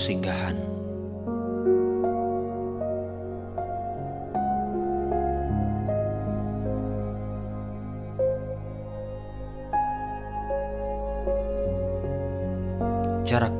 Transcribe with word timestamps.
persinggahan. 0.00 0.56
Jarak 13.28 13.52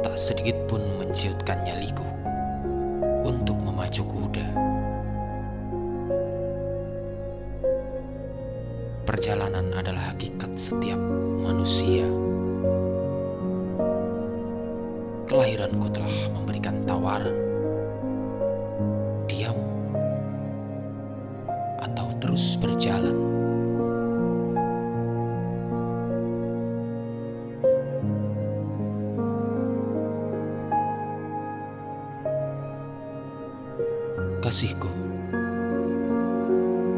tak 0.00 0.16
sedikit 0.16 0.56
pun 0.64 0.80
menciutkan 0.96 1.60
nyaliku 1.68 2.08
untuk 3.28 3.60
memacu 3.60 4.00
kuda. 4.00 4.48
Perjalanan 9.04 9.76
adalah 9.76 10.16
hakikat 10.16 10.56
setiap 10.56 10.96
manusia. 11.44 12.08
Kelahiranku 15.30 15.86
telah 15.94 16.10
memberikan 16.34 16.82
tawaran. 16.82 17.38
Diam 19.30 19.54
atau 21.78 22.10
terus 22.18 22.58
berjalan. 22.58 23.14
Kasihku, 34.42 34.90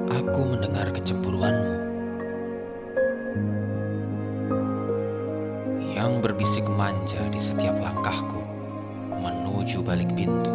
aku 0.08 0.40
mendengar 0.48 0.88
kecemburuanmu 0.88 1.81
yang 6.02 6.18
berbisik 6.18 6.66
manja 6.66 7.30
di 7.30 7.38
setiap 7.38 7.78
langkahku 7.78 8.42
menuju 9.22 9.86
balik 9.86 10.10
pintu. 10.18 10.50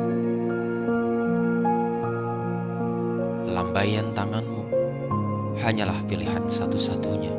Lambaian 3.48 4.12
tanganmu 4.12 4.68
hanyalah 5.64 6.04
pilihan 6.04 6.44
satu-satunya. 6.52 7.32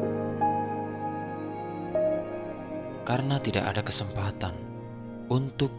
Karena 3.05 3.37
tidak 3.45 3.77
ada 3.77 3.85
kesempatan 3.85 4.57
untuk 5.29 5.77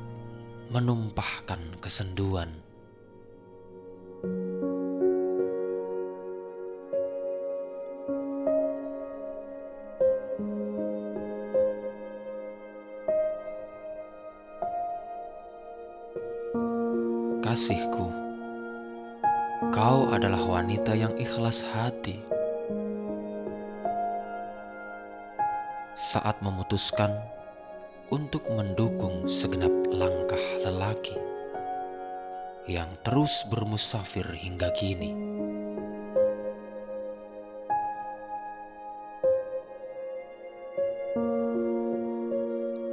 menumpahkan 0.69 1.81
kesenduan. 1.81 2.53
Kasihku, 17.49 18.05
kau 19.73 19.99
adalah 20.13 20.37
wanita 20.37 20.93
yang 20.93 21.09
ikhlas 21.17 21.65
hati. 21.73 22.21
Saat 25.97 26.45
memutuskan 26.45 27.09
untuk 28.13 28.45
mendukung 28.53 29.25
segenap 29.25 29.73
langkah 29.89 30.37
lelaki 30.61 31.17
yang 32.69 32.93
terus 33.01 33.41
bermusafir 33.49 34.29
hingga 34.29 34.69
kini. 34.77 35.38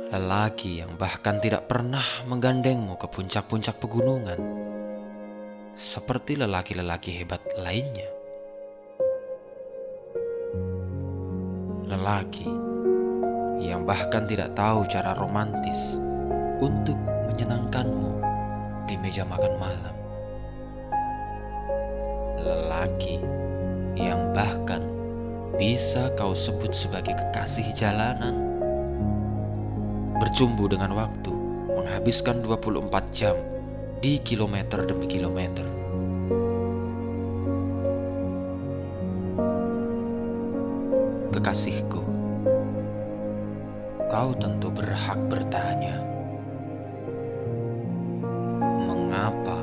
Lelaki 0.07 0.79
yang 0.79 0.95
bahkan 0.95 1.43
tidak 1.43 1.67
pernah 1.67 2.23
menggandengmu 2.31 2.95
ke 2.95 3.11
puncak-puncak 3.11 3.83
pegunungan, 3.83 4.39
seperti 5.75 6.39
lelaki-lelaki 6.39 7.11
hebat 7.19 7.43
lainnya. 7.59 8.07
Lelaki 11.91 12.47
yang 13.59 13.83
bahkan 13.83 14.31
tidak 14.31 14.55
tahu 14.55 14.87
cara 14.87 15.11
romantis 15.19 15.99
untuk 16.63 16.95
menyenangkanmu 17.27 18.23
di 18.87 18.95
meja 19.03 19.27
makan 19.27 19.55
malam. 19.59 19.97
Lelaki 22.47 23.19
yang 23.99 24.31
bahkan 24.31 24.87
bisa 25.59 26.15
kau 26.15 26.31
sebut 26.31 26.71
sebagai 26.71 27.19
kekasih 27.19 27.75
jalanan 27.75 28.56
bercumbu 30.17 30.65
dengan 30.65 30.97
waktu, 30.97 31.33
menghabiskan 31.77 32.41
24 32.41 32.89
jam 33.13 33.37
di 34.01 34.17
kilometer 34.25 34.89
demi 34.89 35.05
kilometer. 35.05 35.67
Kekasihku, 41.37 42.01
kau 44.09 44.33
tentu 44.41 44.73
berhak 44.73 45.21
bertanya, 45.29 46.01
mengapa 48.89 49.61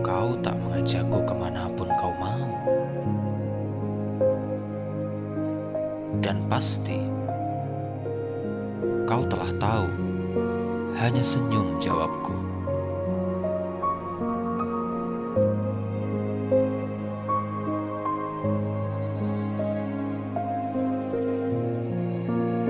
kau 0.00 0.32
tak 0.40 0.56
mengajakku 0.56 1.20
ke 1.28 1.34
mana 1.36 1.68
pun 1.76 1.88
kau 2.00 2.16
mau? 2.16 2.48
Dan 6.20 6.48
pasti 6.48 7.09
Kau 9.10 9.26
telah 9.26 9.50
tahu, 9.58 9.90
hanya 10.94 11.18
senyum 11.18 11.82
jawabku. 11.82 12.30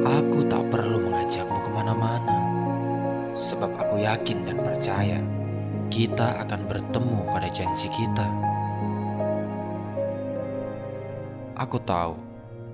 Aku 0.00 0.40
tak 0.48 0.64
perlu 0.72 1.12
mengajakmu 1.12 1.60
ke 1.60 1.70
mana-mana, 1.76 2.40
sebab 3.36 3.76
aku 3.76 4.00
yakin 4.00 4.40
dan 4.48 4.64
percaya 4.64 5.20
kita 5.92 6.40
akan 6.40 6.64
bertemu 6.64 7.20
pada 7.28 7.52
janji 7.52 7.92
kita. 7.92 8.24
Aku 11.52 11.76
tahu 11.84 12.16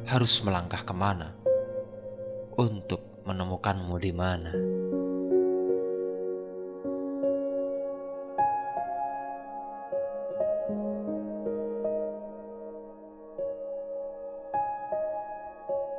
harus 0.06 0.38
melangkah 0.46 0.86
ke 0.86 0.94
mana 0.94 1.34
untuk 2.54 3.15
menemukanmu 3.26 3.98
di 3.98 4.12
mana. 4.14 4.54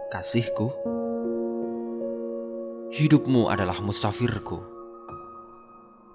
Kasihku, 0.07 0.71
hidupmu 2.95 3.51
adalah 3.51 3.77
musafirku. 3.83 4.63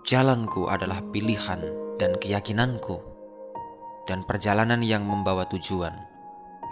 Jalanku 0.02 0.66
adalah 0.66 0.98
pilihan 1.12 1.60
dan 2.00 2.16
keyakinanku, 2.18 2.98
dan 4.10 4.26
perjalanan 4.26 4.82
yang 4.82 5.06
membawa 5.06 5.46
tujuan 5.46 5.94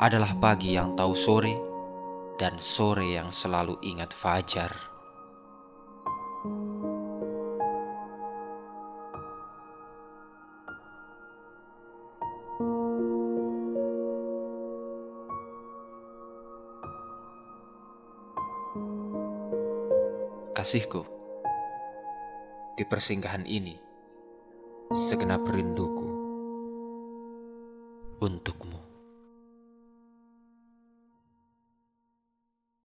adalah 0.01 0.35
pagi 0.41 0.75
yang 0.75 0.97
tahu 0.99 1.15
sore 1.15 1.70
dan 2.41 2.57
sore 2.57 3.21
yang 3.21 3.29
selalu 3.29 3.77
ingat 3.85 4.17
fajar. 4.17 4.73
Kasihku, 20.57 21.05
di 22.81 22.85
persinggahan 22.89 23.45
ini, 23.45 23.77
segenap 24.89 25.45
rinduku 25.45 26.09
untukmu. 28.25 28.90